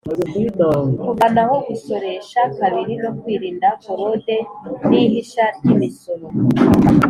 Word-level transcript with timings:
kuvanaho 1.03 1.55
gusoresha 1.67 2.39
kabiri 2.57 2.93
no 3.03 3.11
kwirinda 3.19 3.67
forode 3.83 4.37
n’ 4.87 4.89
ihisha 5.03 5.43
ry’ 5.57 5.67
imisoro 5.73 6.25